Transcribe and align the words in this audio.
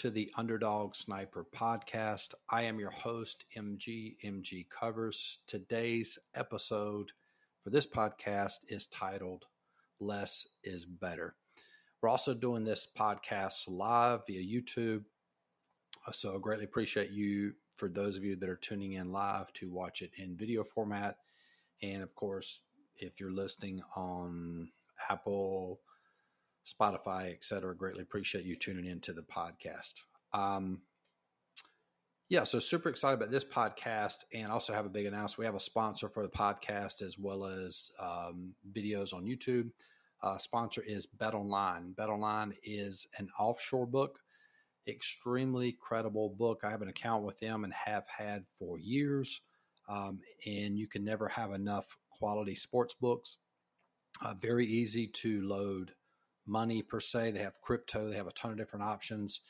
to 0.00 0.08
the 0.08 0.32
Underdog 0.38 0.94
Sniper 0.94 1.44
podcast. 1.54 2.32
I 2.48 2.62
am 2.62 2.80
your 2.80 2.90
host, 2.90 3.44
MG 3.54 4.16
MG 4.24 4.66
Covers. 4.70 5.40
Today's 5.46 6.18
episode 6.34 7.12
for 7.60 7.68
this 7.68 7.86
podcast 7.86 8.60
is 8.70 8.86
titled 8.86 9.44
Less 10.00 10.48
is 10.64 10.86
Better. 10.86 11.34
We're 12.00 12.08
also 12.08 12.32
doing 12.32 12.64
this 12.64 12.88
podcast 12.98 13.64
live 13.68 14.20
via 14.26 14.40
YouTube. 14.40 15.04
Uh, 16.06 16.12
so 16.12 16.34
I 16.34 16.38
greatly 16.38 16.64
appreciate 16.64 17.10
you 17.10 17.52
for 17.76 17.90
those 17.90 18.16
of 18.16 18.24
you 18.24 18.36
that 18.36 18.48
are 18.48 18.56
tuning 18.56 18.94
in 18.94 19.12
live 19.12 19.52
to 19.52 19.68
watch 19.68 20.00
it 20.00 20.12
in 20.16 20.34
video 20.34 20.64
format. 20.64 21.18
And 21.82 22.02
of 22.02 22.14
course, 22.14 22.62
if 22.96 23.20
you're 23.20 23.34
listening 23.34 23.82
on 23.94 24.70
Apple, 25.10 25.78
Spotify, 26.64 27.30
et 27.30 27.44
cetera. 27.44 27.76
Greatly 27.76 28.02
appreciate 28.02 28.44
you 28.44 28.56
tuning 28.56 28.86
into 28.86 29.12
the 29.12 29.22
podcast. 29.22 29.94
Um, 30.32 30.82
yeah, 32.28 32.44
so 32.44 32.60
super 32.60 32.88
excited 32.88 33.14
about 33.14 33.32
this 33.32 33.44
podcast 33.44 34.24
and 34.32 34.52
also 34.52 34.72
have 34.72 34.86
a 34.86 34.90
big 34.90 35.06
announcement. 35.06 35.38
We 35.40 35.46
have 35.46 35.56
a 35.56 35.60
sponsor 35.60 36.08
for 36.08 36.22
the 36.22 36.28
podcast 36.28 37.02
as 37.02 37.18
well 37.18 37.44
as 37.44 37.90
um, 37.98 38.54
videos 38.72 39.12
on 39.12 39.24
YouTube. 39.24 39.70
Uh, 40.22 40.38
sponsor 40.38 40.82
is 40.86 41.06
Bet 41.06 41.34
Online. 41.34 41.92
Bet 41.92 42.08
Online 42.08 42.54
is 42.62 43.06
an 43.18 43.28
offshore 43.38 43.86
book, 43.86 44.20
extremely 44.86 45.76
credible 45.80 46.28
book. 46.28 46.60
I 46.62 46.70
have 46.70 46.82
an 46.82 46.88
account 46.88 47.24
with 47.24 47.38
them 47.40 47.64
and 47.64 47.72
have 47.72 48.04
had 48.06 48.44
for 48.58 48.78
years. 48.78 49.40
Um, 49.88 50.20
and 50.46 50.78
you 50.78 50.86
can 50.86 51.02
never 51.02 51.26
have 51.26 51.52
enough 51.52 51.96
quality 52.12 52.54
sports 52.54 52.94
books. 53.00 53.38
Uh, 54.22 54.34
very 54.34 54.66
easy 54.66 55.08
to 55.08 55.42
load 55.42 55.92
money 56.50 56.82
per 56.82 57.00
se. 57.00 57.30
They 57.30 57.40
have 57.40 57.60
crypto. 57.60 58.08
They 58.08 58.16
have 58.16 58.26
a 58.26 58.32
ton 58.32 58.50
of 58.50 58.58
different 58.58 58.84
options. 58.84 59.40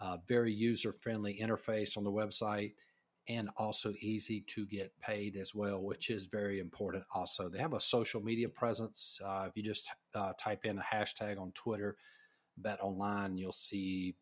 Uh, 0.00 0.18
very 0.26 0.52
user 0.52 0.92
friendly 0.92 1.38
interface 1.40 1.96
on 1.96 2.04
the 2.04 2.10
website 2.10 2.72
and 3.28 3.48
also 3.56 3.92
easy 4.00 4.40
to 4.48 4.66
get 4.66 4.92
paid 5.00 5.36
as 5.36 5.54
well, 5.54 5.80
which 5.80 6.10
is 6.10 6.26
very 6.26 6.58
important. 6.58 7.04
Also, 7.14 7.48
they 7.48 7.58
have 7.58 7.72
a 7.72 7.80
social 7.80 8.20
media 8.20 8.48
presence. 8.48 9.20
Uh, 9.24 9.46
if 9.48 9.56
you 9.56 9.62
just 9.62 9.88
uh, 10.14 10.32
type 10.38 10.64
in 10.64 10.78
a 10.78 10.82
hashtag 10.82 11.40
on 11.40 11.52
Twitter, 11.52 11.96
Bet 12.58 12.82
Online, 12.82 13.36
you'll 13.36 13.52
see 13.52 14.16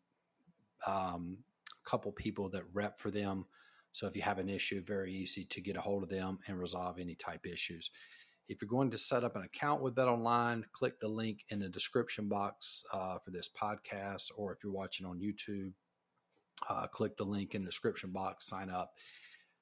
um, 0.85 1.37
a 1.85 1.89
couple 1.89 2.11
people 2.11 2.49
that 2.49 2.63
rep 2.73 3.01
for 3.01 3.09
them. 3.09 3.45
So 3.93 4.07
if 4.07 4.15
you 4.15 4.21
have 4.21 4.39
an 4.39 4.49
issue, 4.49 4.81
very 4.81 5.13
easy 5.13 5.45
to 5.45 5.61
get 5.61 5.75
a 5.77 5.81
hold 5.81 6.03
of 6.03 6.09
them 6.09 6.39
and 6.47 6.59
resolve 6.59 6.99
any 6.99 7.15
type 7.15 7.45
issues. 7.45 7.89
If 8.51 8.61
you're 8.61 8.67
going 8.67 8.91
to 8.91 8.97
set 8.97 9.23
up 9.23 9.37
an 9.37 9.43
account 9.43 9.81
with 9.81 9.95
Bet 9.95 10.09
Online, 10.09 10.65
click 10.73 10.99
the 10.99 11.07
link 11.07 11.45
in 11.51 11.59
the 11.59 11.69
description 11.69 12.27
box 12.27 12.83
uh, 12.91 13.17
for 13.17 13.31
this 13.31 13.49
podcast, 13.49 14.29
or 14.35 14.51
if 14.51 14.61
you're 14.61 14.73
watching 14.73 15.05
on 15.05 15.21
YouTube, 15.21 15.71
uh, 16.69 16.85
click 16.87 17.15
the 17.15 17.23
link 17.23 17.55
in 17.55 17.63
the 17.63 17.69
description 17.69 18.11
box, 18.11 18.47
sign 18.47 18.69
up. 18.69 18.91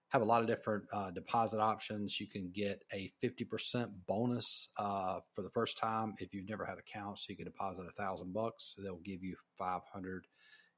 Have 0.08 0.24
a 0.24 0.26
lot 0.26 0.42
of 0.42 0.48
different 0.48 0.86
uh, 0.92 1.12
deposit 1.12 1.60
options. 1.60 2.20
You 2.20 2.26
can 2.26 2.50
get 2.50 2.82
a 2.92 3.14
50% 3.24 3.92
bonus 4.08 4.70
uh, 4.78 5.20
for 5.36 5.44
the 5.44 5.52
first 5.52 5.78
time 5.78 6.16
if 6.18 6.34
you've 6.34 6.50
never 6.50 6.66
had 6.66 6.80
accounts. 6.80 7.28
So 7.28 7.30
you 7.30 7.38
can 7.38 7.46
deposit 7.46 7.86
a 7.88 7.92
thousand 7.92 8.34
bucks. 8.34 8.74
They'll 8.80 8.98
give 9.06 9.24
you 9.24 9.36
500, 9.60 10.26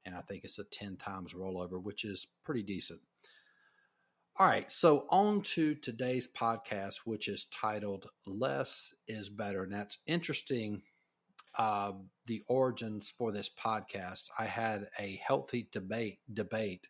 and 0.04 0.14
I 0.14 0.20
think 0.20 0.44
it's 0.44 0.58
a 0.58 0.64
10 0.64 0.98
times 0.98 1.32
rollover, 1.32 1.82
which 1.82 2.04
is 2.04 2.26
pretty 2.44 2.62
decent. 2.62 3.00
All 4.38 4.46
right, 4.46 4.72
so 4.72 5.04
on 5.10 5.42
to 5.42 5.74
today's 5.74 6.26
podcast, 6.26 7.00
which 7.04 7.28
is 7.28 7.44
titled 7.52 8.06
Less 8.26 8.94
is 9.06 9.28
Better. 9.28 9.62
And 9.62 9.72
that's 9.72 9.98
interesting. 10.06 10.80
Uh, 11.58 11.92
the 12.24 12.42
origins 12.48 13.10
for 13.10 13.30
this 13.30 13.50
podcast. 13.50 14.28
I 14.38 14.46
had 14.46 14.88
a 14.98 15.20
healthy 15.22 15.68
debate 15.70 16.20
debate 16.32 16.88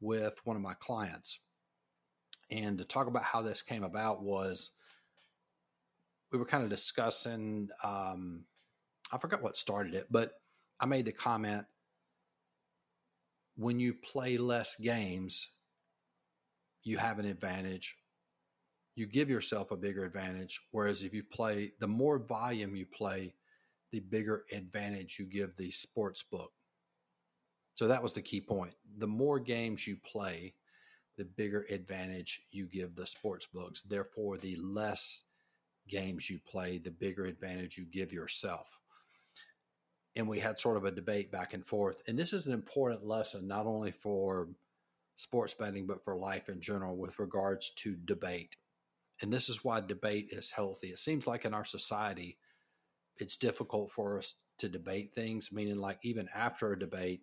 with 0.00 0.38
one 0.44 0.54
of 0.54 0.60
my 0.60 0.74
clients. 0.74 1.40
And 2.50 2.76
to 2.76 2.84
talk 2.84 3.06
about 3.06 3.24
how 3.24 3.40
this 3.40 3.62
came 3.62 3.82
about 3.82 4.22
was 4.22 4.72
we 6.30 6.38
were 6.38 6.44
kind 6.44 6.62
of 6.62 6.68
discussing 6.68 7.70
um, 7.82 8.44
I 9.10 9.16
forgot 9.16 9.42
what 9.42 9.56
started 9.56 9.94
it, 9.94 10.08
but 10.10 10.32
I 10.78 10.84
made 10.84 11.06
the 11.06 11.12
comment 11.12 11.64
when 13.56 13.80
you 13.80 13.94
play 13.94 14.36
less 14.36 14.76
games, 14.76 15.48
you 16.86 16.98
have 16.98 17.18
an 17.18 17.26
advantage. 17.26 17.96
You 18.94 19.06
give 19.06 19.28
yourself 19.28 19.72
a 19.72 19.76
bigger 19.76 20.04
advantage. 20.04 20.60
Whereas 20.70 21.02
if 21.02 21.12
you 21.12 21.24
play, 21.24 21.72
the 21.80 21.88
more 21.88 22.20
volume 22.20 22.76
you 22.76 22.86
play, 22.86 23.34
the 23.90 23.98
bigger 23.98 24.44
advantage 24.52 25.18
you 25.18 25.26
give 25.26 25.56
the 25.56 25.72
sports 25.72 26.22
book. 26.22 26.52
So 27.74 27.88
that 27.88 28.04
was 28.04 28.12
the 28.12 28.22
key 28.22 28.40
point. 28.40 28.72
The 28.98 29.06
more 29.08 29.40
games 29.40 29.84
you 29.84 29.96
play, 29.96 30.54
the 31.18 31.24
bigger 31.24 31.66
advantage 31.70 32.42
you 32.52 32.66
give 32.66 32.94
the 32.94 33.06
sports 33.06 33.46
books. 33.52 33.82
Therefore, 33.82 34.38
the 34.38 34.54
less 34.56 35.24
games 35.88 36.30
you 36.30 36.38
play, 36.48 36.78
the 36.78 36.92
bigger 36.92 37.24
advantage 37.24 37.76
you 37.76 37.84
give 37.84 38.12
yourself. 38.12 38.78
And 40.14 40.28
we 40.28 40.38
had 40.38 40.60
sort 40.60 40.76
of 40.76 40.84
a 40.84 40.92
debate 40.92 41.32
back 41.32 41.52
and 41.52 41.66
forth. 41.66 42.00
And 42.06 42.16
this 42.16 42.32
is 42.32 42.46
an 42.46 42.54
important 42.54 43.04
lesson, 43.04 43.48
not 43.48 43.66
only 43.66 43.90
for 43.90 44.48
sports 45.16 45.54
betting, 45.54 45.86
but 45.86 46.04
for 46.04 46.16
life 46.16 46.48
in 46.48 46.60
general 46.60 46.96
with 46.96 47.18
regards 47.18 47.72
to 47.76 47.96
debate. 48.04 48.56
And 49.22 49.32
this 49.32 49.48
is 49.48 49.64
why 49.64 49.80
debate 49.80 50.28
is 50.30 50.50
healthy. 50.50 50.88
It 50.88 50.98
seems 50.98 51.26
like 51.26 51.44
in 51.44 51.54
our 51.54 51.64
society, 51.64 52.38
it's 53.18 53.38
difficult 53.38 53.90
for 53.90 54.18
us 54.18 54.34
to 54.58 54.68
debate 54.68 55.14
things, 55.14 55.50
meaning, 55.52 55.78
like, 55.78 55.98
even 56.02 56.28
after 56.34 56.72
a 56.72 56.78
debate, 56.78 57.22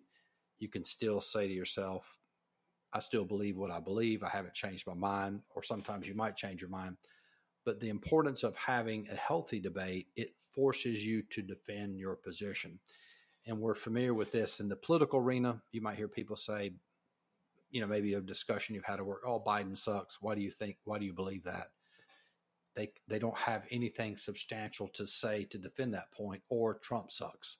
you 0.58 0.68
can 0.68 0.84
still 0.84 1.20
say 1.20 1.46
to 1.46 1.54
yourself, 1.54 2.18
I 2.92 3.00
still 3.00 3.24
believe 3.24 3.58
what 3.58 3.70
I 3.70 3.80
believe. 3.80 4.22
I 4.22 4.28
haven't 4.28 4.54
changed 4.54 4.86
my 4.86 4.94
mind. 4.94 5.40
Or 5.54 5.62
sometimes 5.62 6.06
you 6.06 6.14
might 6.14 6.36
change 6.36 6.60
your 6.60 6.70
mind. 6.70 6.96
But 7.64 7.80
the 7.80 7.88
importance 7.88 8.42
of 8.42 8.56
having 8.56 9.08
a 9.08 9.16
healthy 9.16 9.58
debate, 9.58 10.08
it 10.14 10.34
forces 10.52 11.04
you 11.04 11.22
to 11.30 11.42
defend 11.42 11.98
your 11.98 12.14
position. 12.14 12.78
And 13.46 13.60
we're 13.60 13.74
familiar 13.74 14.14
with 14.14 14.30
this 14.30 14.60
in 14.60 14.68
the 14.68 14.76
political 14.76 15.18
arena. 15.18 15.60
You 15.72 15.80
might 15.80 15.96
hear 15.96 16.08
people 16.08 16.36
say, 16.36 16.72
you 17.74 17.80
know, 17.80 17.88
maybe 17.88 18.14
a 18.14 18.20
discussion 18.20 18.76
you've 18.76 18.84
had 18.84 19.00
at 19.00 19.04
work. 19.04 19.22
Oh, 19.26 19.42
Biden 19.44 19.76
sucks. 19.76 20.22
Why 20.22 20.36
do 20.36 20.40
you 20.40 20.50
think? 20.52 20.76
Why 20.84 20.96
do 20.96 21.04
you 21.04 21.12
believe 21.12 21.42
that? 21.42 21.72
They 22.76 22.92
they 23.08 23.18
don't 23.18 23.36
have 23.36 23.66
anything 23.68 24.16
substantial 24.16 24.86
to 24.94 25.08
say 25.08 25.42
to 25.46 25.58
defend 25.58 25.92
that 25.94 26.12
point. 26.12 26.40
Or 26.48 26.74
Trump 26.74 27.10
sucks. 27.10 27.58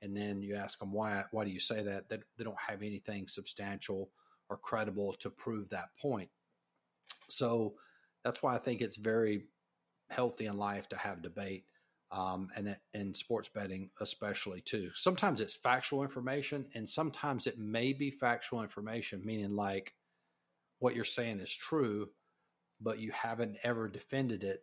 And 0.00 0.16
then 0.16 0.40
you 0.40 0.54
ask 0.54 0.78
them 0.78 0.92
why. 0.92 1.24
Why 1.30 1.44
do 1.44 1.50
you 1.50 1.60
say 1.60 1.82
that? 1.82 2.08
They, 2.08 2.16
they 2.38 2.44
don't 2.44 2.56
have 2.58 2.82
anything 2.82 3.28
substantial 3.28 4.10
or 4.48 4.56
credible 4.56 5.14
to 5.20 5.28
prove 5.28 5.68
that 5.68 5.90
point. 6.00 6.30
So 7.28 7.74
that's 8.24 8.42
why 8.42 8.54
I 8.54 8.58
think 8.58 8.80
it's 8.80 8.96
very 8.96 9.44
healthy 10.08 10.46
in 10.46 10.56
life 10.56 10.88
to 10.88 10.96
have 10.96 11.20
debate 11.20 11.66
um, 12.12 12.48
and 12.56 12.76
in 12.92 13.14
sports 13.14 13.48
betting 13.48 13.90
especially 14.00 14.60
too. 14.60 14.90
Sometimes 14.94 15.40
it's 15.40 15.56
factual 15.56 16.02
information, 16.02 16.66
and 16.74 16.88
sometimes 16.88 17.46
it 17.46 17.58
may 17.58 17.92
be 17.92 18.10
factual 18.10 18.62
information, 18.62 19.22
meaning 19.24 19.54
like 19.54 19.94
what 20.80 20.94
you're 20.94 21.04
saying 21.04 21.40
is 21.40 21.54
true, 21.54 22.08
but 22.80 22.98
you 22.98 23.12
haven't 23.12 23.58
ever 23.62 23.88
defended 23.88 24.42
it 24.42 24.62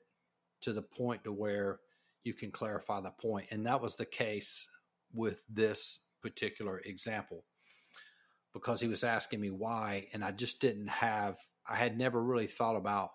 to 0.61 0.73
the 0.73 0.81
point 0.81 1.23
to 1.23 1.31
where 1.31 1.79
you 2.23 2.33
can 2.33 2.51
clarify 2.51 2.99
the 2.99 3.11
point. 3.11 3.47
And 3.51 3.65
that 3.65 3.81
was 3.81 3.95
the 3.95 4.05
case 4.05 4.67
with 5.13 5.41
this 5.47 6.01
particular 6.21 6.81
example 6.83 7.45
because 8.53 8.81
he 8.81 8.87
was 8.87 9.03
asking 9.03 9.39
me 9.39 9.51
why, 9.51 10.07
and 10.13 10.25
I 10.25 10.31
just 10.31 10.59
didn't 10.59 10.87
have, 10.87 11.37
I 11.69 11.75
had 11.75 11.97
never 11.97 12.21
really 12.21 12.47
thought 12.47 12.75
about 12.75 13.11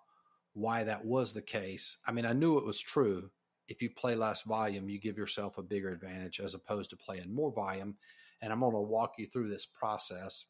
why 0.54 0.84
that 0.84 1.04
was 1.04 1.32
the 1.32 1.42
case. 1.42 1.98
I 2.06 2.12
mean, 2.12 2.24
I 2.24 2.32
knew 2.32 2.58
it 2.58 2.64
was 2.64 2.78
true 2.80 3.30
if 3.72 3.80
you 3.80 3.88
play 3.88 4.14
less 4.14 4.42
volume, 4.42 4.90
you 4.90 5.00
give 5.00 5.16
yourself 5.16 5.56
a 5.56 5.62
bigger 5.62 5.90
advantage 5.90 6.40
as 6.40 6.52
opposed 6.52 6.90
to 6.90 6.96
playing 6.96 7.34
more 7.34 7.50
volume. 7.50 7.96
And 8.42 8.52
I'm 8.52 8.60
going 8.60 8.74
to 8.74 8.80
walk 8.80 9.14
you 9.16 9.26
through 9.26 9.48
this 9.48 9.64
process 9.64 10.44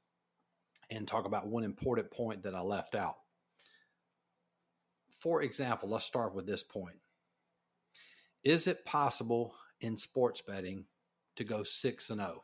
and 0.91 1.07
talk 1.07 1.25
about 1.25 1.47
one 1.47 1.63
important 1.63 2.11
point 2.11 2.43
that 2.43 2.57
I 2.57 2.61
left 2.61 2.97
out. 2.97 3.19
For 5.21 5.43
example, 5.43 5.89
let's 5.89 6.05
start 6.05 6.35
with 6.35 6.47
this 6.47 6.65
point. 6.65 6.97
Is 8.43 8.67
it 8.67 8.85
possible 8.85 9.55
in 9.83 9.97
sports 9.97 10.41
betting 10.41 10.85
to 11.37 11.45
go 11.45 11.63
6 11.63 12.11
and 12.11 12.21
0, 12.21 12.43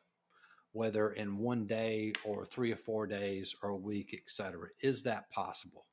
whether 0.70 1.10
in 1.10 1.38
one 1.38 1.66
day 1.66 2.12
or 2.24 2.44
3 2.44 2.70
or 2.70 2.76
4 2.76 3.08
days 3.08 3.52
or 3.64 3.70
a 3.70 3.76
week, 3.76 4.14
etc.? 4.14 4.68
Is 4.80 5.02
that 5.02 5.28
possible? 5.30 5.86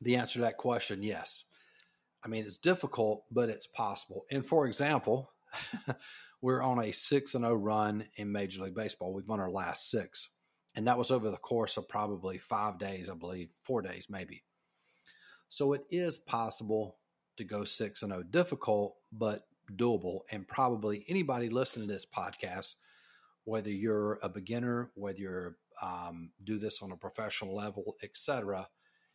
The 0.00 0.16
answer 0.16 0.40
to 0.40 0.46
that 0.46 0.56
question, 0.56 1.00
yes. 1.00 1.44
I 2.24 2.28
mean, 2.28 2.44
it's 2.44 2.58
difficult, 2.58 3.24
but 3.30 3.48
it's 3.48 3.66
possible. 3.66 4.24
And 4.30 4.44
for 4.44 4.66
example, 4.66 5.32
we're 6.42 6.62
on 6.62 6.78
a 6.78 6.92
six 6.92 7.34
and 7.34 7.44
zero 7.44 7.54
oh 7.54 7.56
run 7.56 8.04
in 8.16 8.32
Major 8.32 8.62
League 8.62 8.74
Baseball. 8.74 9.12
We've 9.12 9.28
won 9.28 9.40
our 9.40 9.50
last 9.50 9.90
six, 9.90 10.30
and 10.74 10.86
that 10.86 10.98
was 10.98 11.10
over 11.10 11.30
the 11.30 11.36
course 11.36 11.76
of 11.76 11.88
probably 11.88 12.38
five 12.38 12.78
days, 12.78 13.08
I 13.08 13.14
believe, 13.14 13.50
four 13.62 13.82
days 13.82 14.06
maybe. 14.08 14.44
So 15.48 15.72
it 15.72 15.82
is 15.90 16.18
possible 16.18 16.96
to 17.36 17.44
go 17.44 17.64
six 17.64 18.02
and 18.02 18.12
zero. 18.12 18.22
Oh. 18.24 18.30
Difficult, 18.30 18.96
but 19.12 19.46
doable. 19.74 20.20
And 20.30 20.46
probably 20.46 21.04
anybody 21.08 21.48
listening 21.48 21.88
to 21.88 21.94
this 21.94 22.06
podcast 22.06 22.74
whether 23.44 23.70
you're 23.70 24.18
a 24.22 24.28
beginner, 24.28 24.90
whether 24.94 25.18
you're 25.18 25.56
um, 25.80 26.30
do 26.44 26.58
this 26.58 26.82
on 26.82 26.92
a 26.92 26.96
professional 26.96 27.54
level, 27.54 27.96
etc., 28.02 28.68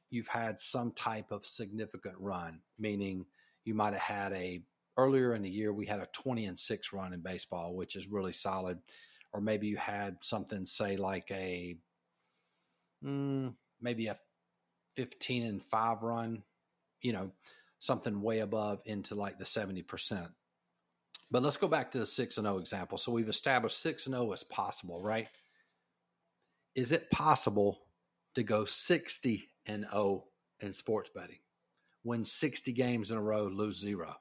you've 0.10 0.28
had 0.28 0.60
some 0.60 0.92
type 0.92 1.32
of 1.32 1.46
significant 1.46 2.16
run, 2.20 2.62
meaning 2.80 3.26
you 3.66 3.74
might 3.74 3.94
have 3.94 4.02
had 4.02 4.34
a 4.34 4.62
earlier 4.98 5.36
in 5.36 5.44
the 5.44 5.50
year 5.50 5.72
we 5.72 5.86
had 5.86 6.00
a 6.00 6.08
20 6.14 6.46
and 6.46 6.58
6 6.58 6.94
run 6.94 7.14
in 7.14 7.22
baseball, 7.22 7.76
which 7.76 7.96
is 7.96 8.08
really 8.08 8.34
solid. 8.34 8.80
Or 9.34 9.42
maybe 9.42 9.68
you 9.68 9.78
had 9.78 10.18
something 10.22 10.66
say 10.66 10.98
like 10.98 11.30
a 11.32 11.78
mm, 13.04 13.54
maybe 13.80 14.08
a 14.08 14.18
15 14.96 15.46
and 15.46 15.64
5 15.64 16.02
run, 16.02 16.44
you 17.02 17.14
know, 17.14 17.32
something 17.80 18.22
way 18.22 18.40
above 18.40 18.82
into 18.86 19.14
like 19.14 19.38
the 19.38 19.46
70%. 19.46 20.30
But 21.30 21.44
let's 21.44 21.58
go 21.58 21.68
back 21.68 21.92
to 21.92 22.00
the 22.00 22.06
6 22.06 22.38
and 22.38 22.46
0 22.46 22.58
example. 22.58 22.98
So 22.98 23.12
we've 23.12 23.30
established 23.30 23.80
6 23.82 24.08
and 24.08 24.16
0 24.16 24.32
is 24.32 24.44
possible, 24.44 25.02
right? 25.02 25.28
Is 26.74 26.92
it 26.92 27.12
possible 27.12 27.80
to 28.36 28.44
go 28.44 28.66
60 28.66 29.50
and 29.68 29.86
0 29.92 30.26
in 30.60 30.74
sports 30.74 31.10
betting? 31.14 31.40
Win 32.04 32.24
60 32.24 32.72
games 32.74 33.12
in 33.12 33.18
a 33.18 33.22
row, 33.22 33.48
lose 33.48 33.80
zero. 33.80 34.16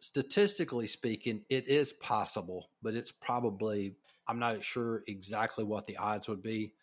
Statistically 0.00 0.88
speaking, 0.88 1.42
it 1.48 1.68
is 1.68 1.92
possible, 1.92 2.70
but 2.82 2.94
it's 2.94 3.12
probably 3.12 3.94
I'm 4.26 4.38
not 4.38 4.64
sure 4.64 5.02
exactly 5.06 5.64
what 5.64 5.86
the 5.86 5.96
odds 5.96 6.28
would 6.28 6.42
be. 6.42 6.74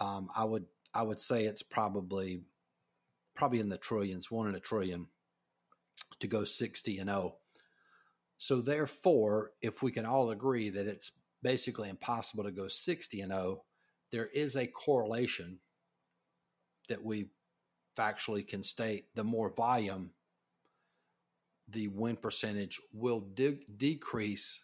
Um, 0.00 0.28
I 0.34 0.44
would 0.44 0.64
I 0.92 1.02
would 1.02 1.20
say 1.20 1.44
it's 1.44 1.62
probably 1.62 2.42
probably 3.34 3.60
in 3.60 3.68
the 3.68 3.78
trillions, 3.78 4.30
one 4.30 4.48
in 4.48 4.54
a 4.54 4.60
trillion, 4.60 5.06
to 6.20 6.26
go 6.26 6.44
60 6.44 6.98
and 6.98 7.10
0. 7.10 7.36
So 8.38 8.60
therefore, 8.60 9.52
if 9.60 9.82
we 9.82 9.90
can 9.90 10.06
all 10.06 10.30
agree 10.30 10.70
that 10.70 10.86
it's 10.86 11.12
basically 11.42 11.88
impossible 11.88 12.44
to 12.44 12.52
go 12.52 12.68
60 12.68 13.20
and 13.20 13.32
0, 13.32 13.62
there 14.12 14.26
is 14.26 14.56
a 14.56 14.66
correlation 14.66 15.58
that 16.88 17.02
we 17.02 17.26
factually 17.96 18.46
can 18.46 18.62
state 18.62 19.06
the 19.14 19.24
more 19.24 19.54
volume 19.54 20.10
the 21.68 21.88
win 21.88 22.16
percentage 22.16 22.80
will 22.92 23.20
de- 23.34 23.64
decrease 23.76 24.60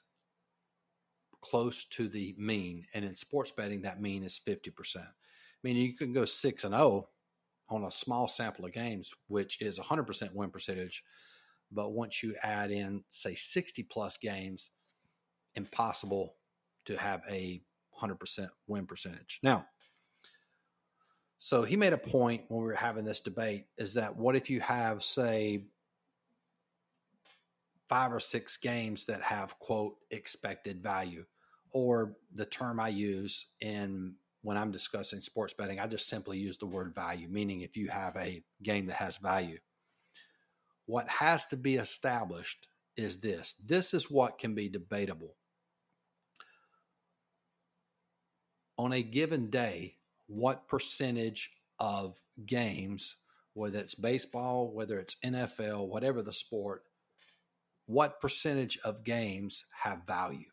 close 1.40 1.84
to 1.87 2.08
the 2.08 2.34
mean 2.37 2.84
and 2.93 3.05
in 3.05 3.14
sports 3.14 3.50
betting 3.50 3.82
that 3.82 4.02
mean 4.02 4.25
is 4.25 4.40
50% 4.46 4.96
i 4.96 5.02
mean 5.62 5.76
you 5.76 5.94
can 5.94 6.12
go 6.12 6.25
6 6.25 6.64
and 6.64 6.75
0 6.75 7.08
on 7.70 7.84
a 7.84 7.90
small 7.90 8.28
sample 8.28 8.64
of 8.64 8.73
games, 8.73 9.14
which 9.28 9.62
is 9.62 9.78
100% 9.78 10.34
win 10.34 10.50
percentage. 10.50 11.05
But 11.70 11.93
once 11.93 12.23
you 12.23 12.34
add 12.43 12.73
in, 12.73 13.05
say, 13.08 13.34
60 13.34 13.84
plus 13.84 14.16
games, 14.16 14.70
impossible 15.55 16.34
to 16.87 16.96
have 16.96 17.23
a 17.28 17.62
100% 18.02 18.49
win 18.66 18.87
percentage. 18.87 19.38
Now, 19.43 19.66
so 21.42 21.62
he 21.62 21.76
made 21.76 21.94
a 21.94 21.98
point 21.98 22.42
when 22.48 22.60
we 22.60 22.66
were 22.66 22.75
having 22.75 23.06
this 23.06 23.20
debate 23.20 23.64
is 23.78 23.94
that 23.94 24.14
what 24.14 24.37
if 24.37 24.50
you 24.50 24.60
have, 24.60 25.02
say, 25.02 25.64
five 27.88 28.12
or 28.12 28.20
six 28.20 28.58
games 28.58 29.06
that 29.06 29.22
have, 29.22 29.58
quote, 29.58 29.96
expected 30.10 30.82
value? 30.82 31.25
Or 31.72 32.14
the 32.34 32.44
term 32.44 32.78
I 32.78 32.90
use 32.90 33.46
in 33.58 34.16
when 34.42 34.58
I'm 34.58 34.70
discussing 34.70 35.22
sports 35.22 35.54
betting, 35.54 35.81
I 35.81 35.87
just 35.87 36.08
simply 36.08 36.37
use 36.37 36.58
the 36.58 36.66
word 36.66 36.94
value, 36.94 37.26
meaning 37.26 37.62
if 37.62 37.75
you 37.75 37.88
have 37.88 38.14
a 38.19 38.42
game 38.62 38.87
that 38.88 38.96
has 38.96 39.16
value. 39.16 39.58
What 40.84 41.08
has 41.08 41.46
to 41.46 41.56
be 41.56 41.76
established 41.76 42.66
is 42.96 43.16
this 43.16 43.54
this 43.64 43.94
is 43.94 44.10
what 44.10 44.38
can 44.38 44.54
be 44.54 44.69
debatable. 44.69 45.34
On 48.76 48.92
a 48.92 49.02
given 49.02 49.48
day, 49.48 49.96
what 50.30 50.68
percentage 50.68 51.50
of 51.80 52.16
games, 52.46 53.16
whether 53.54 53.78
it's 53.78 53.96
baseball, 53.96 54.72
whether 54.72 54.98
it's 54.98 55.16
NFL, 55.24 55.88
whatever 55.88 56.22
the 56.22 56.32
sport, 56.32 56.82
what 57.86 58.20
percentage 58.20 58.78
of 58.84 59.04
games 59.04 59.64
have 59.82 60.06
value? 60.06 60.50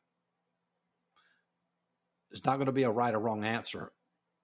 It's 2.31 2.43
not 2.43 2.55
going 2.55 2.65
to 2.65 2.71
be 2.71 2.83
a 2.83 2.89
right 2.89 3.13
or 3.13 3.19
wrong 3.19 3.45
answer, 3.45 3.91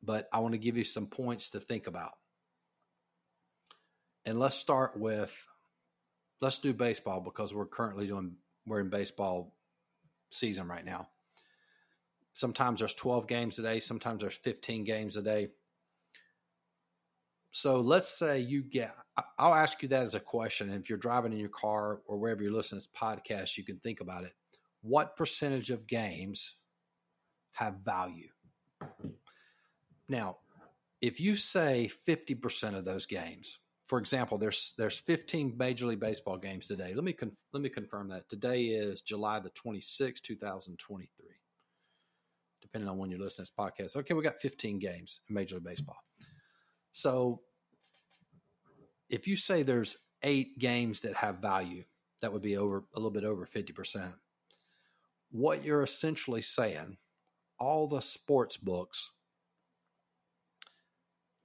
but 0.03 0.27
I 0.31 0.39
want 0.39 0.53
to 0.53 0.59
give 0.59 0.77
you 0.77 0.83
some 0.83 1.07
points 1.07 1.49
to 1.49 1.59
think 1.59 1.87
about. 1.87 2.11
And 4.25 4.39
let's 4.39 4.55
start 4.55 4.97
with 4.97 5.35
let's 6.41 6.59
do 6.59 6.73
baseball 6.73 7.21
because 7.21 7.53
we're 7.53 7.65
currently 7.65 8.07
doing 8.07 8.35
we're 8.67 8.79
in 8.79 8.89
baseball 8.89 9.55
season 10.29 10.67
right 10.67 10.85
now. 10.85 11.07
Sometimes 12.33 12.79
there's 12.79 12.95
12 12.95 13.27
games 13.27 13.59
a 13.59 13.61
day, 13.61 13.79
sometimes 13.79 14.21
there's 14.21 14.35
15 14.35 14.83
games 14.83 15.17
a 15.17 15.21
day. 15.21 15.49
So 17.51 17.81
let's 17.81 18.09
say 18.09 18.39
you 18.39 18.63
get 18.63 18.95
I'll 19.37 19.53
ask 19.53 19.83
you 19.83 19.89
that 19.89 20.05
as 20.05 20.15
a 20.15 20.19
question. 20.19 20.71
And 20.71 20.81
if 20.81 20.89
you're 20.89 20.97
driving 20.97 21.33
in 21.33 21.39
your 21.39 21.49
car 21.49 22.01
or 22.07 22.17
wherever 22.17 22.41
you're 22.41 22.51
listening 22.51 22.81
to 22.81 22.87
this 22.87 22.99
podcast, 22.99 23.57
you 23.57 23.63
can 23.63 23.77
think 23.77 24.01
about 24.01 24.23
it. 24.23 24.33
What 24.81 25.15
percentage 25.15 25.69
of 25.69 25.85
games 25.85 26.55
have 27.53 27.75
value. 27.85 28.29
Now, 30.09 30.37
if 31.01 31.19
you 31.19 31.35
say 31.35 31.89
50% 32.07 32.75
of 32.75 32.85
those 32.85 33.05
games, 33.05 33.59
for 33.87 33.99
example, 33.99 34.37
there's 34.37 34.73
there's 34.77 34.99
15 34.99 35.55
Major 35.57 35.87
League 35.87 35.99
Baseball 35.99 36.37
games 36.37 36.67
today. 36.67 36.93
Let 36.93 37.03
me 37.03 37.13
con- 37.13 37.37
let 37.51 37.61
me 37.61 37.69
confirm 37.69 38.09
that. 38.09 38.27
Today 38.29 38.65
is 38.65 39.01
July 39.01 39.39
the 39.39 39.51
26th, 39.51 40.21
2023. 40.21 41.27
Depending 42.63 42.89
on 42.89 42.97
when 42.97 43.11
you're 43.11 43.19
listening 43.19 43.45
to 43.45 43.51
this 43.51 43.95
podcast. 43.95 43.95
Okay, 43.97 44.15
we 44.15 44.23
got 44.23 44.41
15 44.41 44.79
games 44.79 45.19
in 45.29 45.35
Major 45.35 45.55
League 45.55 45.65
Baseball. 45.65 45.97
So 46.93 47.41
if 49.09 49.27
you 49.27 49.37
say 49.37 49.61
there's 49.61 49.97
eight 50.23 50.57
games 50.57 51.01
that 51.01 51.13
have 51.15 51.37
value, 51.37 51.83
that 52.21 52.33
would 52.33 52.41
be 52.41 52.57
over 52.57 52.85
a 52.95 52.99
little 52.99 53.11
bit 53.11 53.25
over 53.25 53.45
50%. 53.45 54.13
What 55.29 55.63
you're 55.63 55.83
essentially 55.83 56.41
saying 56.41 56.97
all 57.59 57.87
the 57.87 58.01
sports 58.01 58.57
books 58.57 59.11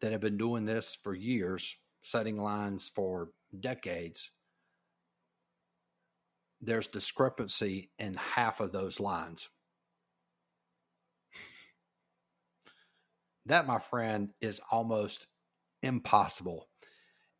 that 0.00 0.12
have 0.12 0.20
been 0.20 0.38
doing 0.38 0.64
this 0.64 0.96
for 1.02 1.14
years, 1.14 1.76
setting 2.02 2.40
lines 2.40 2.88
for 2.88 3.30
decades, 3.60 4.30
there's 6.60 6.86
discrepancy 6.86 7.90
in 7.98 8.14
half 8.14 8.60
of 8.60 8.72
those 8.72 9.00
lines. 9.00 9.48
That, 13.48 13.66
my 13.66 13.78
friend, 13.78 14.30
is 14.40 14.60
almost 14.70 15.26
impossible. 15.82 16.68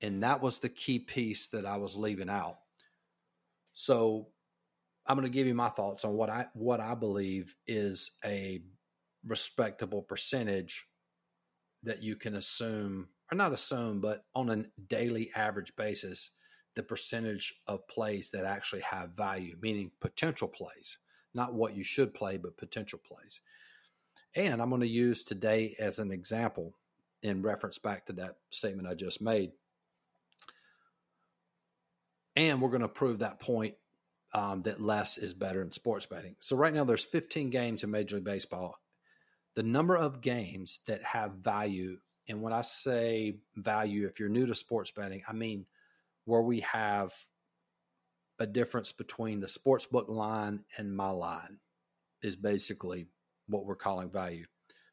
And 0.01 0.23
that 0.23 0.41
was 0.43 0.59
the 0.59 0.69
key 0.69 0.99
piece 1.01 1.49
that 1.49 1.67
I 1.67 1.77
was 1.77 1.97
leaving 1.97 2.31
out. 2.31 2.59
So 3.75 4.29
I'm 5.07 5.17
going 5.17 5.27
to 5.27 5.33
give 5.33 5.47
you 5.47 5.55
my 5.55 5.71
thoughts 5.71 6.05
on 6.05 6.13
what 6.13 6.29
I 6.29 6.47
what 6.53 6.81
I 6.81 6.95
believe 6.95 7.55
is 7.67 8.13
a 8.25 8.61
respectable 9.27 10.03
percentage 10.03 10.87
that 11.83 12.03
you 12.03 12.17
can 12.17 12.37
assume 12.37 13.09
or 13.33 13.37
not 13.37 13.53
assume 13.53 14.01
but 14.01 14.25
on 14.35 14.51
a 14.51 14.65
daily 14.89 15.31
average 15.35 15.75
basis 15.77 16.31
the 16.77 16.83
percentage 16.83 17.55
of 17.67 17.87
plays 17.89 18.31
that 18.31 18.45
actually 18.45 18.83
have 18.83 19.17
value 19.17 19.57
meaning 19.61 19.91
potential 20.01 20.49
plays 20.49 20.99
not 21.35 21.55
what 21.55 21.77
you 21.77 21.83
should 21.83 22.15
play 22.15 22.37
but 22.37 22.57
potential 22.57 23.01
plays 23.07 23.41
and 24.35 24.61
i'm 24.61 24.71
going 24.71 24.81
to 24.81 24.89
use 24.89 25.25
today 25.25 25.75
as 25.79 25.99
an 25.99 26.11
example 26.11 26.75
in 27.23 27.43
reference 27.43 27.79
back 27.79 28.07
to 28.07 28.13
that 28.13 28.37
statement 28.51 28.89
i 28.89 28.95
just 28.95 29.21
made 29.21 29.53
and 32.37 32.61
we're 32.61 32.71
going 32.71 32.83
to 32.83 32.89
prove 32.89 33.19
that 33.19 33.41
point 33.41 33.75
um, 34.33 34.63
that 34.63 34.81
less 34.81 35.19
is 35.19 35.35
better 35.35 35.63
in 35.63 35.73
sports 35.73 36.07
betting. 36.07 36.37
So 36.41 36.57
right 36.57 36.73
now 36.73 36.85
there's 36.85 37.05
15 37.05 37.51
games 37.51 37.83
in 37.83 37.91
Major 37.91 38.17
League 38.17 38.25
Baseball. 38.25 38.79
The 39.55 39.63
number 39.63 39.97
of 39.97 40.21
games 40.21 40.81
that 40.87 41.03
have 41.03 41.33
value, 41.33 41.99
and 42.29 42.43
when 42.43 42.53
I 42.53 42.61
say 42.61 43.39
value, 43.57 44.07
if 44.07 44.21
you're 44.21 44.29
new 44.29 44.47
to 44.47 44.55
sports 44.55 44.91
betting, 44.91 45.23
I 45.27 45.33
mean 45.33 45.67
where 46.27 46.43
we 46.43 46.61
have 46.61 47.13
a 48.39 48.47
difference 48.47 48.93
between 48.93 49.41
the 49.41 49.49
sports 49.49 49.87
book 49.87 50.09
line 50.09 50.61
and 50.77 50.97
my 50.97 51.11
line 51.11 51.59
is 52.23 52.37
basically 52.37 53.07
what 53.49 53.65
we're 53.65 53.77
calling 53.77 54.11
value. 54.11 54.45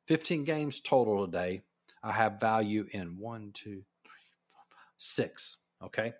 15 0.07 0.43
games 0.43 0.79
total 0.79 1.25
today. 1.25 1.61
I 2.03 2.11
have 2.11 2.39
value 2.39 2.87
in 2.91 3.17
one, 3.17 3.51
two, 3.53 3.83
three, 4.03 4.25
four, 4.49 4.61
five, 4.69 4.93
six. 4.97 5.57
Okay. 5.83 6.13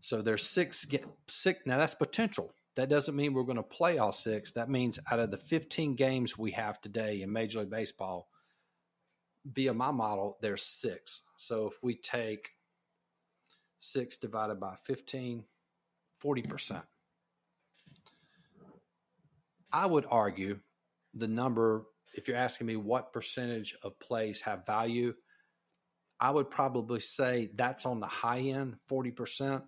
So 0.00 0.22
there's 0.22 0.44
six, 0.48 0.84
get, 0.84 1.04
six. 1.28 1.60
Now 1.66 1.78
that's 1.78 1.94
potential. 1.94 2.52
That 2.76 2.90
doesn't 2.90 3.16
mean 3.16 3.32
we're 3.32 3.44
going 3.44 3.56
to 3.56 3.62
play 3.62 3.98
all 3.98 4.12
six. 4.12 4.52
That 4.52 4.68
means 4.68 4.98
out 5.10 5.18
of 5.18 5.30
the 5.30 5.38
15 5.38 5.94
games 5.94 6.36
we 6.36 6.50
have 6.50 6.80
today 6.80 7.22
in 7.22 7.32
Major 7.32 7.60
League 7.60 7.70
Baseball, 7.70 8.28
via 9.46 9.72
my 9.72 9.90
model, 9.90 10.36
there's 10.42 10.62
six. 10.62 11.22
So 11.38 11.66
if 11.66 11.82
we 11.82 11.96
take 11.96 12.50
six 13.78 14.16
divided 14.16 14.60
by 14.60 14.74
15, 14.84 15.44
40%. 16.22 16.82
I 19.72 19.86
would 19.86 20.06
argue 20.10 20.60
the 21.16 21.28
number, 21.28 21.86
if 22.14 22.28
you're 22.28 22.36
asking 22.36 22.66
me 22.66 22.76
what 22.76 23.12
percentage 23.12 23.74
of 23.82 23.98
plays 23.98 24.40
have 24.42 24.66
value, 24.66 25.14
I 26.20 26.30
would 26.30 26.50
probably 26.50 27.00
say 27.00 27.50
that's 27.54 27.84
on 27.84 28.00
the 28.00 28.06
high 28.06 28.40
end, 28.40 28.76
40%. 28.90 29.62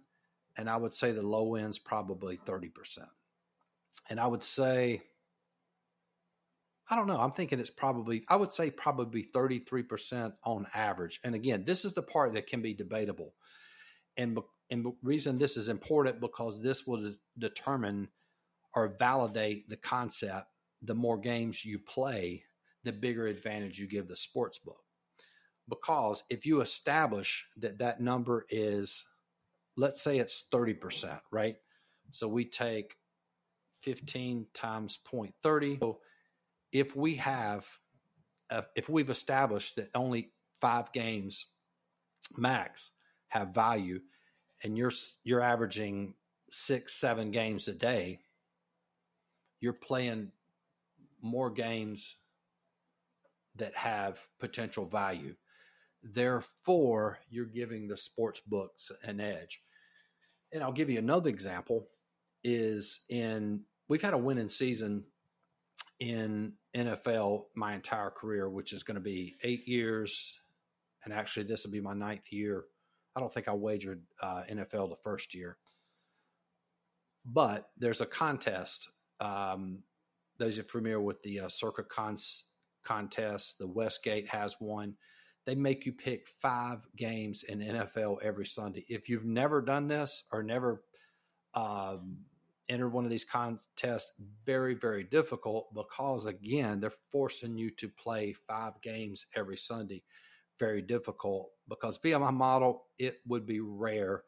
And 0.57 0.69
I 0.69 0.77
would 0.77 0.95
say 0.95 1.13
the 1.13 1.27
low 1.27 1.55
end's 1.55 1.79
probably 1.79 2.39
30%. 2.39 2.71
And 4.11 4.19
I 4.19 4.27
would 4.27 4.43
say, 4.43 5.03
I 6.91 6.97
don't 6.97 7.07
know. 7.07 7.21
I'm 7.21 7.33
thinking 7.33 7.61
it's 7.61 7.71
probably, 7.71 8.25
I 8.29 8.37
would 8.37 8.53
say 8.53 8.71
probably 8.71 9.23
33% 9.23 10.33
on 10.45 10.67
average. 10.75 11.21
And 11.23 11.35
again, 11.35 11.65
this 11.65 11.85
is 11.85 11.93
the 11.93 12.03
part 12.03 12.33
that 12.33 12.47
can 12.47 12.63
be 12.63 12.73
debatable. 12.73 13.35
And, 14.17 14.39
and 14.71 14.85
the 14.85 14.93
reason 15.03 15.39
this 15.39 15.57
is 15.57 15.69
important 15.69 16.21
because 16.21 16.61
this 16.61 16.87
will 16.87 17.15
determine 17.39 18.09
or 18.75 18.95
validate 18.99 19.69
the 19.69 19.77
concept. 19.77 20.47
The 20.83 20.95
more 20.95 21.19
games 21.19 21.65
you 21.65 21.79
play, 21.79 22.45
the 22.85 22.93
bigger 22.93 23.27
advantage 23.27 23.79
you 23.79 23.87
give 23.87 24.09
the 24.09 24.17
sports 24.17 24.59
book. 24.59 24.81
Because 25.69 26.25
if 26.31 26.47
you 26.47 26.61
establish 26.61 27.45
that 27.59 27.79
that 27.79 28.01
number 28.01 28.47
is, 28.51 29.05
let's 29.77 30.01
say 30.01 30.19
it's 30.19 30.45
30%, 30.53 31.21
right? 31.31 31.57
So 32.13 32.29
we 32.29 32.45
take 32.45 32.97
15 33.83 34.47
times 34.55 34.99
0.30. 35.11 35.81
So 35.81 35.99
if 36.73 36.97
we 36.97 37.15
have, 37.17 37.67
uh, 38.51 38.63
if 38.77 38.89
we've 38.89 39.11
established 39.11 39.77
that 39.77 39.91
only 39.95 40.33
five 40.61 40.93
games 40.93 41.47
max 42.37 42.93
have 43.29 43.55
value, 43.55 44.01
and 44.65 44.77
you're 44.77 44.93
you're 45.23 45.41
averaging 45.41 46.15
six, 46.51 46.95
seven 46.95 47.31
games 47.31 47.69
a 47.69 47.75
day, 47.75 48.19
you're 49.61 49.73
playing 49.73 50.33
more 51.23 51.51
games 51.51 52.17
that 53.57 53.75
have 53.75 54.19
potential 54.39 54.85
value. 54.85 55.35
Therefore, 56.03 57.19
you're 57.29 57.47
giving 57.47 57.89
the 57.89 57.97
sports 57.97 58.41
books 58.47 58.93
an 59.03 59.21
edge. 59.21 59.61
And 60.53 60.63
I'll 60.63 60.73
give 60.73 60.91
you 60.91 60.99
another 60.99 61.29
example 61.29 61.89
is 62.45 63.01
in 63.09 63.63
we've 63.89 64.03
had 64.03 64.15
a 64.15 64.19
winning 64.19 64.49
season 64.49 65.05
in 66.01 66.53
NFL 66.77 67.45
my 67.55 67.75
entire 67.75 68.11
career, 68.11 68.49
which 68.49 68.73
is 68.73 68.83
going 68.83 68.95
to 68.95 69.01
be 69.01 69.37
eight 69.43 69.67
years. 69.67 70.39
And 71.05 71.13
actually, 71.13 71.47
this 71.47 71.65
will 71.65 71.73
be 71.73 71.81
my 71.81 71.95
ninth 71.95 72.33
year. 72.33 72.65
I 73.17 73.21
don't 73.21 73.33
think 73.33 73.49
I 73.49 73.53
wagered 73.53 74.03
uh, 74.23 74.43
NFL 74.51 74.91
the 74.91 75.03
first 75.03 75.35
year. 75.35 75.57
But 77.25 77.69
there's 77.77 78.01
a 78.01 78.07
contest. 78.07 78.89
Um, 79.21 79.81
those 80.39 80.59
are 80.59 80.65
familiar 80.65 81.01
with 81.01 81.23
the 81.23 81.41
uh, 81.41 81.49
Circa 81.49 81.85
cons- 81.85 82.45
contest, 82.85 83.59
the 83.59 83.67
Westgate 83.67 84.29
has 84.29 84.57
one. 84.59 84.95
They 85.47 85.55
make 85.55 85.87
you 85.87 85.93
pick 85.93 86.29
five 86.41 86.87
games 86.97 87.43
in 87.45 87.61
NFL 87.61 88.19
every 88.23 88.47
Sunday. 88.47 88.85
If 88.89 89.09
you've 89.09 89.25
never 89.25 89.63
done 89.63 89.89
this 89.89 90.25
or 90.31 90.43
never 90.43 90.83
um, 91.55 92.19
enter 92.69 92.89
one 92.89 93.05
of 93.05 93.11
these 93.11 93.25
contests 93.25 94.13
very, 94.45 94.75
very 94.75 95.05
difficult 95.05 95.75
because, 95.75 96.27
again, 96.27 96.81
they're 96.81 96.91
forcing 97.11 97.57
you 97.57 97.71
to 97.71 97.89
play 97.89 98.35
five 98.47 98.81
games 98.83 99.27
every 99.35 99.57
Sunday. 99.57 100.03
Very 100.59 100.83
difficult 100.83 101.51
because 101.69 101.99
via 101.99 102.19
my 102.19 102.31
model, 102.31 102.87
it 102.99 103.21
would 103.27 103.47
be 103.47 103.61
rare 103.61 104.25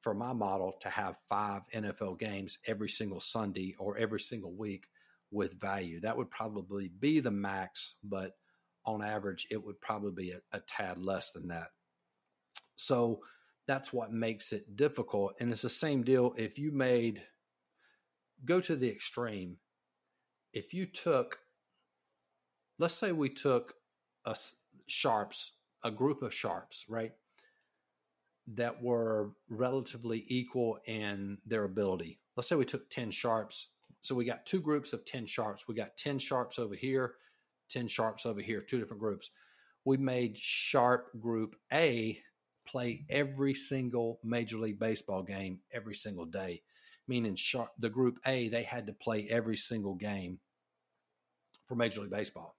for 0.00 0.14
my 0.14 0.32
model 0.32 0.72
to 0.80 0.88
have 0.88 1.16
five 1.28 1.62
NFL 1.74 2.18
games 2.18 2.58
every 2.66 2.88
single 2.88 3.20
Sunday 3.20 3.74
or 3.78 3.98
every 3.98 4.20
single 4.20 4.52
week 4.52 4.86
with 5.30 5.60
value. 5.60 6.00
That 6.00 6.16
would 6.16 6.30
probably 6.30 6.90
be 7.00 7.20
the 7.20 7.30
max, 7.30 7.96
but 8.04 8.32
on 8.84 9.02
average, 9.02 9.46
it 9.50 9.64
would 9.64 9.80
probably 9.80 10.12
be 10.12 10.30
a, 10.32 10.40
a 10.52 10.60
tad 10.60 10.98
less 10.98 11.32
than 11.32 11.48
that. 11.48 11.68
So 12.76 13.20
that's 13.66 13.92
what 13.92 14.12
makes 14.12 14.52
it 14.52 14.76
difficult. 14.76 15.34
And 15.40 15.50
it's 15.50 15.62
the 15.62 15.68
same 15.68 16.02
deal 16.02 16.34
if 16.36 16.58
you 16.58 16.72
made– 16.72 17.22
go 18.44 18.60
to 18.60 18.76
the 18.76 18.90
extreme. 18.90 19.56
If 20.52 20.74
you 20.74 20.86
took, 20.86 21.38
let's 22.78 22.94
say 22.94 23.12
we 23.12 23.28
took 23.28 23.74
a 24.24 24.36
sharps, 24.86 25.52
a 25.82 25.90
group 25.90 26.22
of 26.22 26.34
sharps, 26.34 26.84
right, 26.88 27.12
that 28.54 28.82
were 28.82 29.32
relatively 29.48 30.24
equal 30.28 30.78
in 30.86 31.38
their 31.46 31.64
ability. 31.64 32.20
Let's 32.36 32.48
say 32.48 32.56
we 32.56 32.64
took 32.64 32.88
10 32.90 33.10
sharps. 33.10 33.68
So 34.06 34.14
we 34.14 34.24
got 34.24 34.46
two 34.46 34.60
groups 34.60 34.92
of 34.92 35.04
10 35.04 35.26
sharps. 35.26 35.66
We 35.68 35.74
got 35.74 35.96
10 35.96 36.18
sharps 36.18 36.58
over 36.58 36.74
here, 36.74 37.14
10 37.70 37.88
sharps 37.88 38.26
over 38.26 38.40
here, 38.40 38.60
two 38.60 38.78
different 38.78 39.00
groups. 39.00 39.30
We 39.84 39.96
made 39.96 40.36
sharp 40.36 41.08
group 41.20 41.56
A 41.72 42.18
play 42.66 43.04
every 43.08 43.54
single 43.54 44.18
Major 44.24 44.58
League 44.58 44.78
Baseball 44.78 45.22
game 45.22 45.60
every 45.72 45.94
single 45.94 46.24
day 46.24 46.62
meaning 47.08 47.36
sharp, 47.36 47.70
the 47.78 47.90
Group 47.90 48.18
A, 48.26 48.48
they 48.48 48.62
had 48.62 48.86
to 48.86 48.92
play 48.92 49.26
every 49.30 49.56
single 49.56 49.94
game 49.94 50.38
for 51.66 51.74
Major 51.74 52.02
League 52.02 52.10
Baseball. 52.10 52.56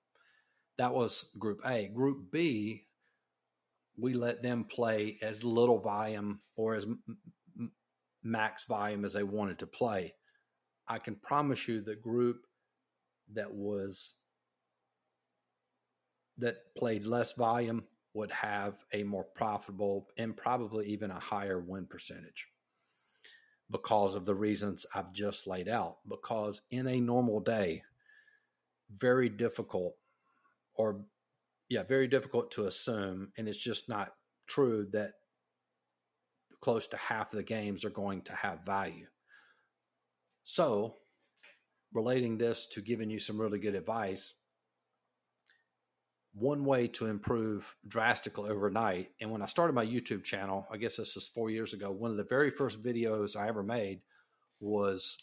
That 0.77 0.93
was 0.93 1.31
Group 1.37 1.61
A. 1.65 1.87
Group 1.87 2.31
B, 2.31 2.85
we 3.97 4.13
let 4.13 4.43
them 4.43 4.63
play 4.63 5.17
as 5.21 5.43
little 5.43 5.79
volume 5.79 6.39
or 6.55 6.75
as 6.75 6.85
max 8.23 8.65
volume 8.65 9.05
as 9.05 9.13
they 9.13 9.23
wanted 9.23 9.59
to 9.59 9.67
play. 9.67 10.13
I 10.87 10.99
can 10.99 11.15
promise 11.15 11.67
you 11.67 11.81
the 11.81 11.95
group 11.95 12.45
that 13.33 13.53
was 13.53 14.13
that 16.37 16.75
played 16.75 17.05
less 17.05 17.33
volume 17.33 17.83
would 18.13 18.31
have 18.31 18.83
a 18.93 19.03
more 19.03 19.23
profitable 19.23 20.07
and 20.17 20.35
probably 20.35 20.87
even 20.87 21.11
a 21.11 21.19
higher 21.19 21.59
win 21.59 21.85
percentage 21.85 22.47
because 23.69 24.15
of 24.15 24.25
the 24.25 24.35
reasons 24.35 24.85
I've 24.95 25.11
just 25.11 25.47
laid 25.47 25.67
out. 25.67 25.97
Because 26.07 26.61
in 26.71 26.87
a 26.87 27.01
normal 27.01 27.39
day, 27.39 27.83
very 28.95 29.29
difficult, 29.29 29.95
or 30.75 31.01
yeah, 31.69 31.83
very 31.83 32.07
difficult 32.07 32.51
to 32.51 32.67
assume, 32.67 33.31
and 33.37 33.47
it's 33.47 33.57
just 33.57 33.89
not 33.89 34.13
true 34.47 34.87
that 34.93 35.13
close 36.61 36.87
to 36.87 36.97
half 36.97 37.33
of 37.33 37.37
the 37.37 37.43
games 37.43 37.83
are 37.83 37.89
going 37.89 38.21
to 38.23 38.33
have 38.33 38.65
value. 38.65 39.07
So, 40.49 40.95
relating 41.91 42.37
this 42.37 42.67
to 42.67 42.81
giving 42.81 43.09
you 43.09 43.19
some 43.19 43.37
really 43.37 43.59
good 43.59 43.75
advice, 43.75 44.33
one 46.33 46.63
way 46.63 46.87
to 46.87 47.07
improve 47.07 47.75
drastically 47.85 48.49
overnight. 48.49 49.09
And 49.19 49.29
when 49.29 49.41
I 49.41 49.47
started 49.47 49.73
my 49.73 49.85
YouTube 49.85 50.23
channel, 50.23 50.65
I 50.71 50.77
guess 50.77 50.95
this 50.95 51.15
was 51.15 51.27
four 51.27 51.49
years 51.49 51.73
ago, 51.73 51.91
one 51.91 52.11
of 52.11 52.17
the 52.17 52.23
very 52.23 52.49
first 52.49 52.81
videos 52.81 53.35
I 53.35 53.49
ever 53.49 53.61
made 53.61 53.99
was 54.61 55.17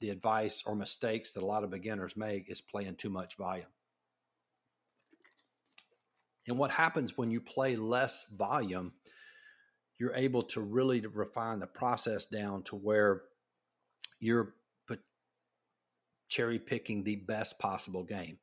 the 0.00 0.08
advice 0.08 0.62
or 0.64 0.74
mistakes 0.74 1.32
that 1.32 1.42
a 1.42 1.46
lot 1.46 1.62
of 1.62 1.68
beginners 1.68 2.16
make 2.16 2.50
is 2.50 2.62
playing 2.62 2.94
too 2.94 3.10
much 3.10 3.36
volume. 3.36 3.66
And 6.48 6.56
what 6.56 6.70
happens 6.70 7.18
when 7.18 7.30
you 7.30 7.42
play 7.42 7.76
less 7.76 8.24
volume, 8.34 8.94
you're 9.98 10.14
able 10.14 10.44
to 10.44 10.62
really 10.62 11.02
refine 11.02 11.58
the 11.58 11.66
process 11.66 12.24
down 12.24 12.62
to 12.62 12.76
where 12.76 13.24
you're 14.20 14.54
cherry 16.30 16.58
picking 16.58 17.04
the 17.04 17.16
best 17.16 17.58
possible 17.58 18.04
game 18.04 18.38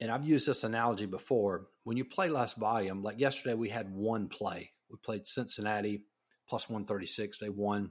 and 0.00 0.10
I've 0.10 0.26
used 0.26 0.46
this 0.46 0.64
analogy 0.64 1.06
before. 1.06 1.68
When 1.84 1.96
you 1.96 2.04
play 2.04 2.28
less 2.28 2.54
volume, 2.54 3.02
like 3.02 3.18
yesterday, 3.18 3.54
we 3.54 3.68
had 3.68 3.92
one 3.94 4.28
play. 4.28 4.72
We 4.90 4.98
played 5.02 5.26
Cincinnati 5.26 6.02
plus 6.48 6.68
136. 6.68 7.38
They 7.38 7.48
won. 7.48 7.90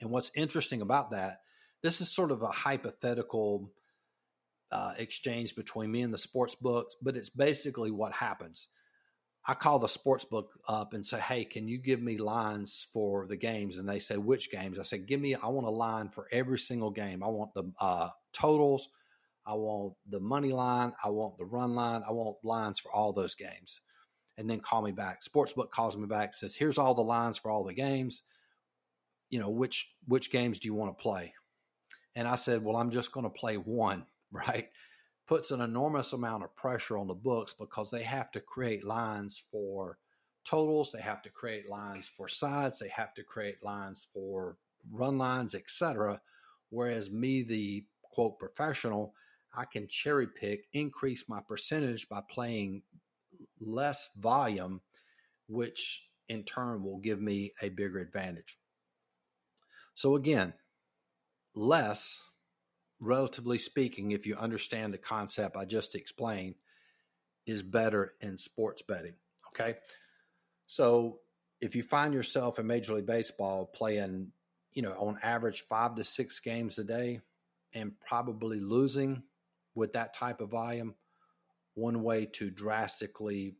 And 0.00 0.10
what's 0.10 0.30
interesting 0.34 0.82
about 0.82 1.10
that, 1.12 1.40
this 1.82 2.00
is 2.00 2.10
sort 2.10 2.30
of 2.30 2.42
a 2.42 2.48
hypothetical 2.48 3.72
uh, 4.70 4.92
exchange 4.98 5.56
between 5.56 5.90
me 5.90 6.02
and 6.02 6.12
the 6.12 6.18
sports 6.18 6.54
books, 6.54 6.96
but 7.00 7.16
it's 7.16 7.30
basically 7.30 7.90
what 7.90 8.12
happens. 8.12 8.68
I 9.46 9.54
call 9.54 9.78
the 9.78 9.88
sports 9.88 10.24
book 10.24 10.50
up 10.68 10.92
and 10.92 11.04
say, 11.04 11.20
Hey, 11.20 11.44
can 11.44 11.68
you 11.68 11.78
give 11.78 12.02
me 12.02 12.18
lines 12.18 12.88
for 12.92 13.26
the 13.26 13.36
games? 13.36 13.78
And 13.78 13.88
they 13.88 13.98
say, 13.98 14.16
Which 14.16 14.50
games? 14.50 14.78
I 14.78 14.82
said, 14.82 15.06
Give 15.06 15.20
me, 15.20 15.34
I 15.34 15.48
want 15.48 15.66
a 15.66 15.70
line 15.70 16.10
for 16.10 16.26
every 16.32 16.58
single 16.58 16.90
game. 16.90 17.22
I 17.22 17.28
want 17.28 17.54
the 17.54 17.64
uh, 17.80 18.10
totals, 18.32 18.88
I 19.48 19.54
want 19.54 19.94
the 20.06 20.20
money 20.20 20.52
line. 20.52 20.92
I 21.02 21.08
want 21.08 21.38
the 21.38 21.46
run 21.46 21.74
line. 21.74 22.02
I 22.06 22.12
want 22.12 22.36
lines 22.44 22.80
for 22.80 22.92
all 22.92 23.14
those 23.14 23.34
games. 23.34 23.80
And 24.36 24.48
then 24.48 24.60
call 24.60 24.82
me 24.82 24.92
back. 24.92 25.22
Sportsbook 25.24 25.70
calls 25.70 25.96
me 25.96 26.06
back, 26.06 26.34
says, 26.34 26.54
here's 26.54 26.76
all 26.76 26.94
the 26.94 27.02
lines 27.02 27.38
for 27.38 27.50
all 27.50 27.64
the 27.64 27.72
games. 27.72 28.22
You 29.30 29.40
know, 29.40 29.48
which 29.48 29.94
which 30.06 30.30
games 30.30 30.58
do 30.58 30.68
you 30.68 30.74
want 30.74 30.96
to 30.96 31.02
play? 31.02 31.32
And 32.14 32.28
I 32.28 32.34
said, 32.34 32.62
Well, 32.62 32.76
I'm 32.76 32.90
just 32.90 33.12
going 33.12 33.24
to 33.24 33.30
play 33.30 33.56
one, 33.56 34.04
right? 34.32 34.68
Puts 35.28 35.50
an 35.50 35.60
enormous 35.60 36.14
amount 36.14 36.42
of 36.42 36.56
pressure 36.56 36.98
on 36.98 37.06
the 37.06 37.14
books 37.14 37.52
because 37.52 37.90
they 37.90 38.02
have 38.02 38.30
to 38.32 38.40
create 38.40 38.82
lines 38.82 39.44
for 39.52 39.98
totals, 40.44 40.90
they 40.90 41.02
have 41.02 41.22
to 41.22 41.30
create 41.30 41.68
lines 41.68 42.08
for 42.08 42.26
sides, 42.26 42.78
they 42.78 42.88
have 42.88 43.12
to 43.14 43.22
create 43.22 43.62
lines 43.62 44.08
for 44.12 44.56
run 44.90 45.18
lines, 45.18 45.54
etc. 45.54 46.20
Whereas 46.70 47.10
me, 47.10 47.42
the 47.42 47.84
quote 48.02 48.38
professional, 48.38 49.14
I 49.54 49.64
can 49.64 49.86
cherry 49.88 50.26
pick, 50.26 50.66
increase 50.72 51.28
my 51.28 51.40
percentage 51.46 52.08
by 52.08 52.22
playing 52.30 52.82
less 53.60 54.08
volume, 54.16 54.80
which 55.46 56.08
in 56.28 56.44
turn 56.44 56.82
will 56.82 56.98
give 56.98 57.20
me 57.20 57.52
a 57.62 57.68
bigger 57.68 57.98
advantage. 57.98 58.58
So, 59.94 60.16
again, 60.16 60.54
less, 61.54 62.22
relatively 63.00 63.58
speaking, 63.58 64.12
if 64.12 64.26
you 64.26 64.36
understand 64.36 64.92
the 64.92 64.98
concept 64.98 65.56
I 65.56 65.64
just 65.64 65.94
explained, 65.94 66.54
is 67.46 67.62
better 67.62 68.14
in 68.20 68.36
sports 68.36 68.82
betting. 68.82 69.14
Okay. 69.48 69.78
So, 70.66 71.20
if 71.60 71.74
you 71.74 71.82
find 71.82 72.14
yourself 72.14 72.58
in 72.58 72.66
Major 72.66 72.94
League 72.94 73.06
Baseball 73.06 73.66
playing, 73.66 74.30
you 74.74 74.82
know, 74.82 74.92
on 74.92 75.18
average 75.22 75.62
five 75.62 75.96
to 75.96 76.04
six 76.04 76.38
games 76.38 76.78
a 76.78 76.84
day 76.84 77.20
and 77.72 77.98
probably 77.98 78.60
losing 78.60 79.22
with 79.74 79.92
that 79.94 80.14
type 80.14 80.40
of 80.40 80.50
volume, 80.50 80.94
one 81.74 82.02
way 82.02 82.26
to 82.26 82.50
drastically 82.50 83.56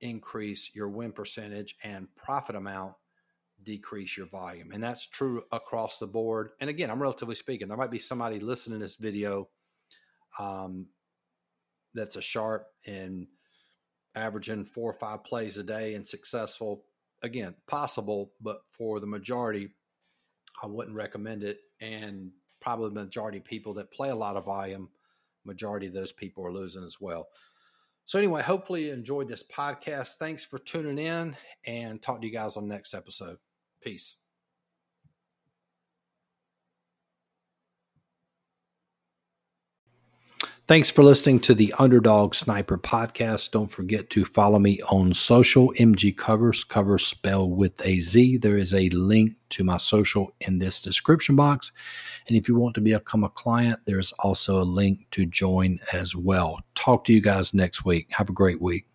increase 0.00 0.74
your 0.74 0.88
win 0.88 1.12
percentage 1.12 1.76
and 1.82 2.06
profit 2.16 2.56
amount 2.56 2.94
decrease 3.62 4.16
your 4.16 4.26
volume 4.26 4.70
and 4.72 4.82
that's 4.82 5.06
true 5.06 5.42
across 5.52 5.98
the 5.98 6.06
board. 6.06 6.50
And 6.60 6.70
again 6.70 6.90
i'm 6.90 7.02
relatively 7.02 7.34
speaking 7.34 7.68
there 7.68 7.76
might 7.76 7.90
be 7.90 7.98
somebody 7.98 8.38
listening 8.38 8.78
to 8.78 8.84
this 8.84 8.96
video 8.96 9.48
um, 10.38 10.86
that's 11.94 12.16
a 12.16 12.22
sharp 12.22 12.66
and 12.86 13.26
averaging 14.14 14.64
four 14.64 14.90
or 14.90 14.94
five 14.94 15.24
plays 15.24 15.58
a 15.58 15.62
day 15.62 15.94
and 15.94 16.06
successful. 16.06 16.84
Again 17.22 17.54
possible 17.66 18.32
but 18.40 18.58
for 18.70 19.00
the 19.00 19.06
majority 19.06 19.70
i 20.62 20.66
wouldn't 20.66 20.96
recommend 20.96 21.42
it. 21.42 21.58
And 21.80 22.30
probably 22.60 22.88
the 22.88 23.04
majority 23.04 23.38
of 23.38 23.44
people 23.44 23.74
that 23.74 23.92
play 23.92 24.10
a 24.10 24.16
lot 24.16 24.36
of 24.36 24.44
volume 24.44 24.88
majority 25.44 25.86
of 25.86 25.94
those 25.94 26.12
people 26.12 26.44
are 26.44 26.52
losing 26.52 26.84
as 26.84 27.00
well 27.00 27.28
so, 28.06 28.18
anyway, 28.18 28.42
hopefully 28.42 28.86
you 28.86 28.92
enjoyed 28.92 29.28
this 29.28 29.42
podcast. 29.42 30.14
Thanks 30.14 30.44
for 30.44 30.58
tuning 30.58 30.98
in 30.98 31.36
and 31.66 32.00
talk 32.00 32.20
to 32.20 32.26
you 32.26 32.32
guys 32.32 32.56
on 32.56 32.68
the 32.68 32.74
next 32.74 32.94
episode. 32.94 33.38
Peace. 33.80 34.16
Thanks 40.68 40.90
for 40.90 41.04
listening 41.04 41.38
to 41.42 41.54
the 41.54 41.72
Underdog 41.78 42.34
Sniper 42.34 42.76
podcast. 42.76 43.52
Don't 43.52 43.70
forget 43.70 44.10
to 44.10 44.24
follow 44.24 44.58
me 44.58 44.82
on 44.90 45.14
social, 45.14 45.72
MG 45.78 46.16
Covers, 46.16 46.64
cover 46.64 46.98
spell 46.98 47.48
with 47.48 47.80
a 47.86 48.00
Z. 48.00 48.38
There 48.38 48.56
is 48.56 48.74
a 48.74 48.88
link 48.88 49.36
to 49.50 49.62
my 49.62 49.76
social 49.76 50.34
in 50.40 50.58
this 50.58 50.80
description 50.80 51.36
box. 51.36 51.70
And 52.26 52.36
if 52.36 52.48
you 52.48 52.56
want 52.56 52.74
to 52.74 52.80
become 52.80 53.22
a 53.22 53.28
client, 53.28 53.78
there's 53.84 54.10
also 54.18 54.60
a 54.60 54.64
link 54.64 55.06
to 55.12 55.24
join 55.24 55.78
as 55.92 56.16
well. 56.16 56.58
Talk 56.74 57.04
to 57.04 57.12
you 57.12 57.22
guys 57.22 57.54
next 57.54 57.84
week. 57.84 58.08
Have 58.10 58.30
a 58.30 58.32
great 58.32 58.60
week. 58.60 58.86